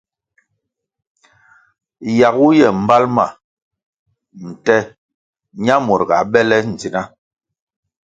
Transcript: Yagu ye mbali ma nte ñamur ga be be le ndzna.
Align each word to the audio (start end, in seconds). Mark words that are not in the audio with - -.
Yagu 2.19 2.47
ye 2.59 2.67
mbali 2.81 3.07
ma 3.15 3.25
nte 4.49 4.75
ñamur 5.65 6.01
ga 6.09 6.17
be 6.23 6.29
be 6.31 6.41
le 6.49 6.57
ndzna. 6.71 7.01